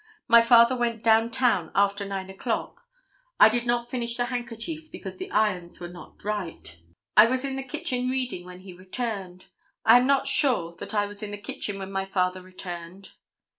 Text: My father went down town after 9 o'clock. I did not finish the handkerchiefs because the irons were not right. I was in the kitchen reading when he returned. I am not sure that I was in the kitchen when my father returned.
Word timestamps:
My 0.27 0.41
father 0.41 0.75
went 0.75 1.03
down 1.03 1.29
town 1.29 1.69
after 1.75 2.05
9 2.05 2.27
o'clock. 2.31 2.87
I 3.39 3.49
did 3.49 3.67
not 3.67 3.87
finish 3.87 4.17
the 4.17 4.25
handkerchiefs 4.25 4.89
because 4.89 5.17
the 5.17 5.29
irons 5.29 5.79
were 5.79 5.87
not 5.89 6.23
right. 6.23 6.75
I 7.15 7.27
was 7.27 7.45
in 7.45 7.55
the 7.55 7.61
kitchen 7.61 8.09
reading 8.09 8.43
when 8.43 8.61
he 8.61 8.73
returned. 8.73 9.45
I 9.85 9.97
am 9.97 10.07
not 10.07 10.27
sure 10.27 10.75
that 10.77 10.95
I 10.95 11.05
was 11.05 11.21
in 11.21 11.29
the 11.29 11.37
kitchen 11.37 11.77
when 11.77 11.91
my 11.91 12.05
father 12.05 12.41
returned. 12.41 13.11